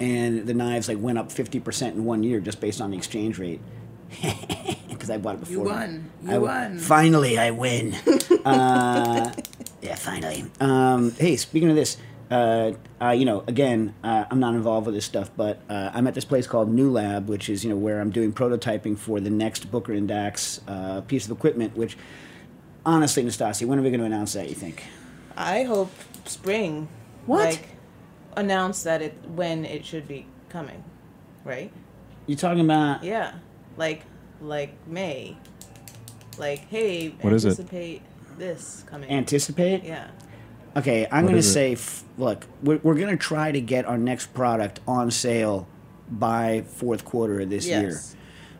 [0.00, 3.38] and the knives like went up 50% in one year just based on the exchange
[3.38, 3.60] rate
[4.88, 6.10] because i bought it before You won.
[6.22, 6.78] You I- won.
[6.78, 7.94] finally i win
[8.44, 9.32] uh,
[9.82, 11.96] yeah finally um, hey speaking of this
[12.30, 16.06] uh, uh, you know again uh, i'm not involved with this stuff but uh, i'm
[16.06, 19.20] at this place called new lab which is you know where i'm doing prototyping for
[19.20, 21.96] the next booker and dax uh, piece of equipment which
[22.86, 24.84] honestly nastassia when are we going to announce that you think
[25.36, 25.90] I hope
[26.26, 26.86] spring.
[27.26, 27.44] What?
[27.46, 27.66] Like,
[28.36, 30.82] announce that it when it should be coming,
[31.44, 31.72] right?
[32.26, 33.34] you're talking about Yeah,
[33.76, 34.02] like
[34.40, 35.36] like May.
[36.38, 37.50] Like, hey, What is it?
[37.50, 38.02] anticipate
[38.38, 39.10] this coming.
[39.10, 40.08] anticipate yeah.
[40.76, 41.52] Okay, I'm What going to is it?
[41.52, 45.68] say, f- look, we're, we're going to try to get our next product on sale
[46.10, 47.90] by fourth quarter of this year.
[47.90, 48.16] Yes.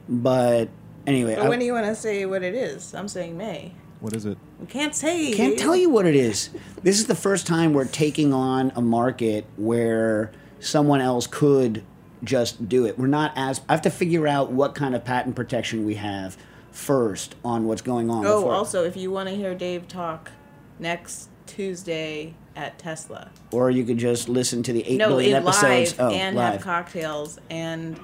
[0.08, 0.68] But
[1.08, 2.94] anyway, But I when do you want to say what it is?
[2.94, 3.72] I'm saying May.
[4.04, 4.36] What is it?
[4.60, 5.32] We can't say.
[5.32, 6.50] can't tell you what it is.
[6.82, 11.82] This is the first time we're taking on a market where someone else could
[12.22, 12.98] just do it.
[12.98, 13.62] We're not as.
[13.66, 16.36] I have to figure out what kind of patent protection we have
[16.70, 18.26] first on what's going on.
[18.26, 20.32] Oh, before- also, if you want to hear Dave talk
[20.78, 23.30] next Tuesday at Tesla.
[23.52, 25.98] Or you could just listen to the eight no, billion episodes.
[25.98, 26.52] live oh, and live.
[26.52, 27.98] have cocktails and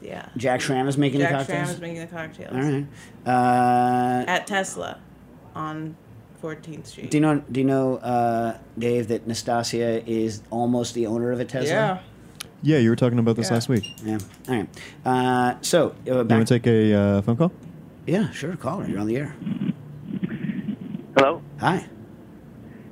[0.00, 0.28] yeah.
[0.36, 1.56] Jack Schramm is making Jack the cocktails.
[1.56, 2.86] Jack Schramm is making the cocktails All right.
[3.24, 4.98] Uh, at Tesla
[5.54, 5.96] on
[6.42, 7.10] 14th Street.
[7.10, 7.42] Do you know?
[7.50, 11.68] Do you know, uh, Dave, that Nastasia is almost the owner of a Tesla?
[11.68, 11.98] Yeah.
[12.62, 13.54] Yeah, you were talking about this Yeah.
[13.54, 13.84] last week.
[14.02, 14.18] Yeah.
[14.48, 14.68] All right.
[15.04, 16.36] Uh, so uh, You back.
[16.38, 17.52] want to take a uh, phone call?
[18.06, 18.56] yeah, sure.
[18.56, 18.88] Call her.
[18.88, 19.34] You're on the air.
[21.16, 21.42] Hello.
[21.60, 21.86] Hi.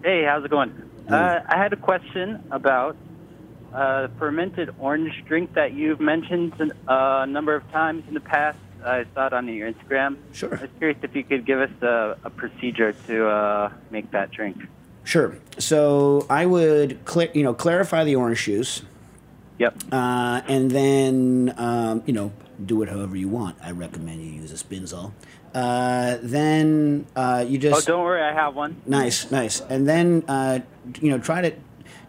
[0.04, 0.72] Hey, how's it going?
[1.08, 2.96] Uh, I had a question about
[3.74, 8.58] uh, fermented orange drink that you've mentioned uh, a number of times in the past.
[8.84, 10.16] I saw it on your Instagram.
[10.32, 10.56] Sure.
[10.56, 14.30] I was curious if you could give us a, a procedure to uh, make that
[14.30, 14.56] drink.
[15.04, 15.36] Sure.
[15.58, 18.82] So I would, cl- you know, clarify the orange juice,
[19.58, 19.74] Yep.
[19.92, 22.32] uh, and then, um, you know,
[22.64, 23.56] do it however you want.
[23.62, 25.12] I recommend you use a Spinzall.
[25.54, 27.88] Uh, then uh, you just.
[27.88, 28.80] Oh, don't worry, I have one.
[28.86, 29.60] Nice, nice.
[29.60, 30.60] And then uh,
[31.00, 31.52] you know, try to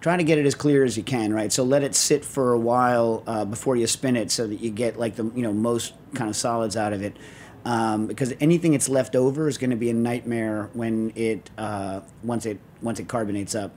[0.03, 1.51] try to get it as clear as you can, right?
[1.51, 4.69] So let it sit for a while uh, before you spin it, so that you
[4.69, 7.17] get like the you know most kind of solids out of it.
[7.65, 12.01] Um, because anything that's left over is going to be a nightmare when it uh,
[12.21, 13.71] once it once it carbonates up.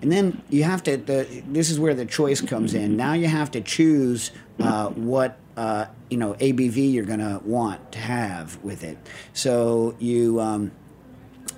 [0.00, 0.96] And then you have to.
[0.96, 2.96] The, this is where the choice comes in.
[2.96, 7.92] Now you have to choose uh, what uh, you know ABV you're going to want
[7.92, 8.96] to have with it.
[9.32, 10.40] So you.
[10.40, 10.70] Um,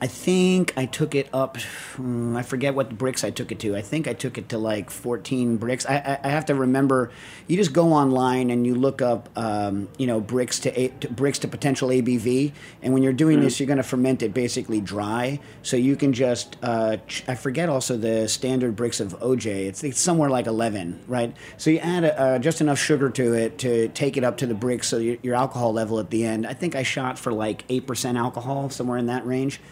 [0.04, 1.56] I think I took it up.
[1.96, 3.74] hmm, I forget what Brix I took it to.
[3.74, 5.88] I think I took it to like 14 Brix.
[5.88, 7.10] I, I, I have to remember.
[7.46, 11.08] You just go online and you look up, um, you know, Brix to, a, to
[11.08, 12.52] Brix to potential ABV.
[12.82, 15.40] And when you're doing this, you're going to ferment it basically dry.
[15.62, 16.58] So you can just.
[16.62, 19.46] Uh, ch- I forget also the standard Brix of OJ.
[19.46, 21.34] It's, it's somewhere like 11, right?
[21.56, 24.46] So you add a, uh, just enough sugar to it to take it up to
[24.46, 24.84] the Brix.
[24.84, 26.46] So your, your alcohol level at the end.
[26.46, 29.62] I think I shot for like eight percent alcohol, somewhere in that range.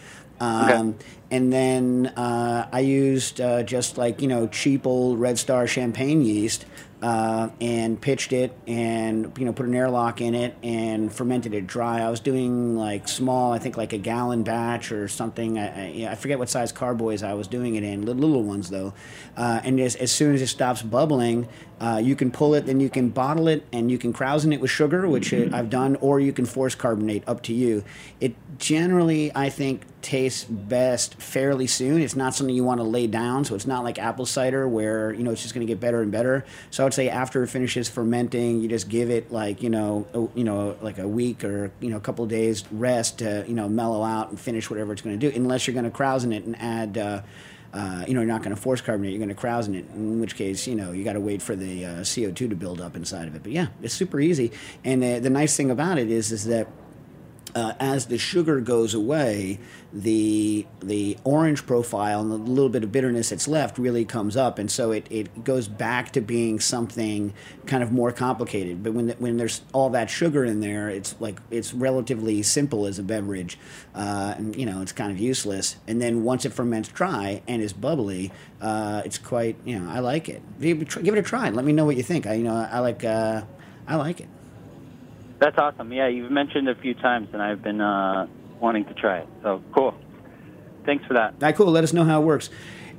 [0.42, 0.96] Um,
[1.32, 6.20] And then uh, I used uh, just like, you know, cheap old Red Star champagne
[6.22, 6.66] yeast
[7.02, 11.66] uh, and pitched it and, you know, put an airlock in it and fermented it
[11.66, 12.00] dry.
[12.00, 15.58] I was doing like small, I think like a gallon batch or something.
[15.58, 18.94] I, I, I forget what size carboys I was doing it in, little, ones though.
[19.36, 21.48] Uh, and as, as soon as it stops bubbling,
[21.82, 24.60] uh, you can pull it, then you can bottle it, and you can krausen it
[24.60, 27.82] with sugar, which uh, I've done, or you can force carbonate, up to you.
[28.20, 32.00] It generally, I think, tastes best fairly soon.
[32.00, 35.12] It's not something you want to lay down, so it's not like apple cider where
[35.12, 36.44] you know it's just going to get better and better.
[36.70, 40.44] So say after it finishes fermenting, you just give it like you know, a, you
[40.44, 44.02] know, like a week or you know, a couple days rest to you know mellow
[44.02, 45.36] out and finish whatever it's going to do.
[45.36, 46.98] Unless you're going to krausen it and add.
[46.98, 47.22] Uh,
[47.74, 50.20] uh, you know, you're not going to force carbonate, you're going to krausen it, in
[50.20, 52.96] which case, you know, you got to wait for the uh, CO2 to build up
[52.96, 53.42] inside of it.
[53.42, 54.52] But yeah, it's super easy.
[54.84, 56.68] And uh, the nice thing about it is, is that
[57.54, 59.58] uh, as the sugar goes away,
[59.92, 64.58] the the orange profile and the little bit of bitterness that's left really comes up,
[64.58, 67.34] and so it, it goes back to being something
[67.66, 68.82] kind of more complicated.
[68.82, 72.86] But when the, when there's all that sugar in there, it's like it's relatively simple
[72.86, 73.58] as a beverage,
[73.94, 75.76] uh, and you know it's kind of useless.
[75.86, 79.98] And then once it ferments dry and is bubbly, uh, it's quite you know I
[79.98, 80.42] like it.
[80.58, 81.50] Give it a try.
[81.50, 82.26] Let me know what you think.
[82.26, 83.42] I you know I like uh,
[83.86, 84.28] I like it.
[85.42, 85.92] That's awesome.
[85.92, 88.28] Yeah, you've mentioned it a few times, and I've been uh,
[88.60, 89.28] wanting to try it.
[89.42, 89.92] So cool.
[90.86, 91.32] Thanks for that.
[91.32, 91.66] All right, cool.
[91.66, 92.48] Let us know how it works.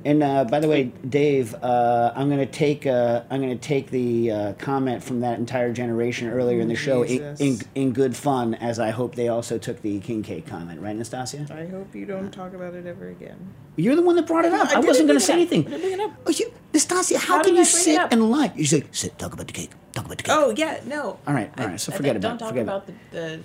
[0.04, 3.68] And uh, by the way, Dave, uh, I'm going to take uh, I'm going to
[3.68, 7.92] take the uh, comment from that entire generation earlier in the show in, in, in
[7.94, 11.50] good fun, as I hope they also took the king cake comment, right, Nastassia?
[11.50, 13.54] I hope you don't talk about it ever again.
[13.76, 14.68] You're the one that brought it up.
[14.68, 15.72] I I, wasn't didn't going to bring say it up.
[15.72, 16.10] anything.
[16.26, 16.32] I
[16.74, 17.06] didn't bring it up.
[17.06, 18.52] Oh, you, Nastassia, how, How can you I bring it sit and lie?
[18.54, 19.70] You say, sit, talk about the cake.
[19.92, 20.34] Talk about the cake.
[20.36, 21.18] Oh yeah, no.
[21.26, 22.20] All right, all right, so I forget thought- about it.
[22.20, 23.40] Don't talk forget about the, the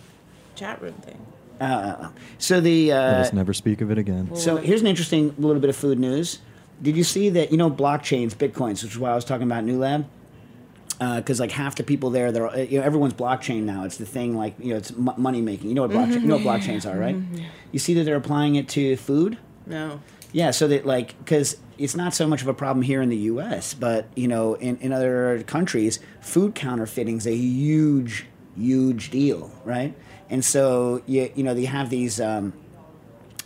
[0.56, 1.26] chat room thing.
[1.62, 2.10] Uh, uh, uh.
[2.38, 4.36] so the Let uh, us never speak of it again.
[4.36, 6.39] So here's an interesting little bit of food news.
[6.82, 7.52] Did you see that?
[7.52, 10.08] You know, blockchains, bitcoins, which is why I was talking about New Lab.
[11.00, 13.84] Because like half the people there, they're uh, you know everyone's blockchain now.
[13.86, 15.70] It's the thing like you know it's m- money making.
[15.70, 16.22] You know what blockchain?
[16.22, 17.15] You know what blockchains are, right?
[17.72, 19.38] You see that they're applying it to food.
[19.65, 20.02] No.
[20.32, 23.18] Yeah, so that like because it's not so much of a problem here in the
[23.18, 29.52] U.S., but you know in, in other countries, food counterfeiting is a huge, huge deal,
[29.65, 29.96] right?
[30.30, 32.20] And so you you know they have these.
[32.22, 32.54] Um,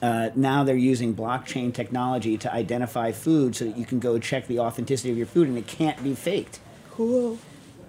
[0.01, 4.47] uh, now they're using blockchain technology to identify food so that you can go check
[4.47, 6.59] the authenticity of your food and it can't be faked.
[6.91, 7.39] Cool.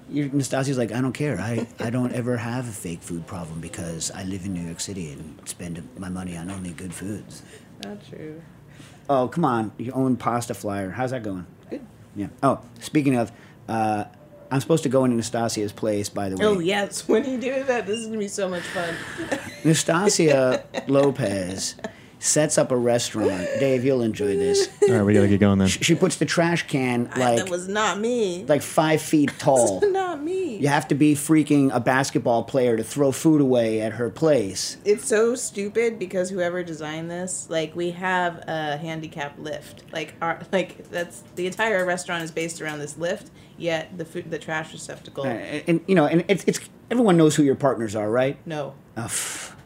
[0.09, 1.41] Your, Nastassia's like, I don't care.
[1.41, 4.79] I, I don't ever have a fake food problem because I live in New York
[4.79, 7.43] City and spend my money on only good foods.
[7.83, 8.41] Not true.
[9.09, 9.73] Oh, come on.
[9.79, 10.91] Your own pasta flyer.
[10.91, 11.47] How's that going?
[11.71, 11.85] Good.
[12.17, 12.29] Yeah.
[12.43, 13.33] Oh, speaking of,
[13.69, 14.05] uh,
[14.51, 16.45] I'm supposed to go into Nastassia's place, by the way.
[16.45, 18.95] Oh yes, when you do that, this is gonna be so much fun.
[19.65, 21.77] Nastasia Lopez
[22.19, 23.47] sets up a restaurant.
[23.59, 24.69] Dave, you'll enjoy this.
[24.83, 25.69] All right, we got to get going then.
[25.69, 28.45] She puts the trash can I- like that was not me.
[28.47, 29.81] like five feet tall.
[29.91, 30.44] not me.
[30.61, 34.77] You have to be freaking a basketball player to throw food away at her place.
[34.85, 39.85] It's so stupid because whoever designed this, like, we have a handicap lift.
[39.93, 43.31] Like, our like that's the entire restaurant is based around this lift.
[43.57, 46.59] Yet the food, the trash receptacle, And, and, you know, and it's, it's
[46.91, 48.37] everyone knows who your partners are, right?
[48.47, 48.75] no.
[48.97, 49.09] Uh,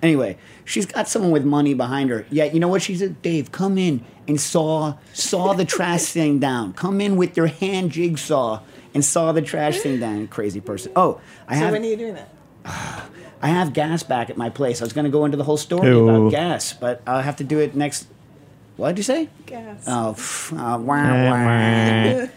[0.02, 2.24] anyway, she's got someone with money behind her.
[2.30, 3.20] Yeah, you know what she said?
[3.20, 6.72] Dave, come in and saw saw the trash thing down.
[6.72, 8.62] Come in with your hand jigsaw
[8.94, 10.26] and saw the trash thing down.
[10.28, 10.92] Crazy person.
[10.96, 12.30] Oh, I So have when are you doing that?
[13.40, 14.80] I have gas back at my place.
[14.80, 16.08] I was going to go into the whole story Ew.
[16.08, 18.08] about gas, but I'll have to do it next.
[18.76, 19.28] What did you say?
[19.46, 19.84] Gas.
[19.86, 22.28] Oh, pff, uh, wah,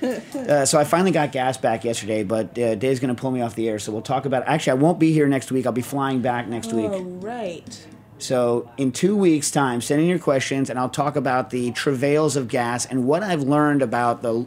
[0.41, 0.53] wah.
[0.53, 3.41] uh, so I finally got gas back yesterday, but uh, Dave's going to pull me
[3.41, 3.79] off the air.
[3.79, 4.47] So we'll talk about.
[4.47, 5.65] Actually, I won't be here next week.
[5.65, 6.89] I'll be flying back next week.
[6.91, 7.87] Oh right.
[8.21, 12.35] So in two weeks' time, send in your questions, and I'll talk about the travails
[12.35, 14.45] of gas and what I've learned about the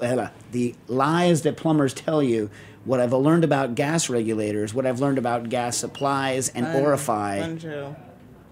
[0.00, 2.50] uh, the lies that plumbers tell you.
[2.84, 7.40] What I've learned about gas regulators, what I've learned about gas supplies and Orify.
[7.40, 7.96] Fun show.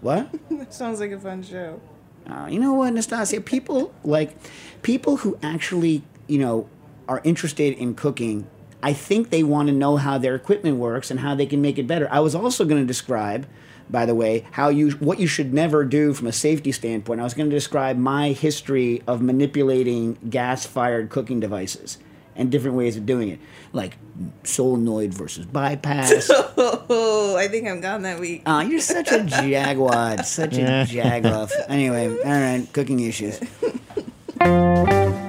[0.00, 0.30] What?
[0.72, 1.80] Sounds like a fun show.
[2.26, 3.44] Uh, you know what, Nastassia?
[3.44, 4.36] People like
[4.82, 6.68] people who actually, you know,
[7.08, 8.46] are interested in cooking.
[8.82, 11.78] I think they want to know how their equipment works and how they can make
[11.78, 12.08] it better.
[12.10, 13.46] I was also going to describe,
[13.92, 17.20] by the way, how you what you should never do from a safety standpoint.
[17.20, 21.98] I was going to describe my history of manipulating gas-fired cooking devices
[22.34, 23.38] and different ways of doing it,
[23.74, 23.98] like
[24.42, 26.30] solenoid versus bypass.
[26.56, 28.42] Oh, I think I'm gone that week.
[28.46, 31.52] Oh, you're such a jaguar, such a jagoff.
[31.68, 33.38] Anyway, all right, cooking issues.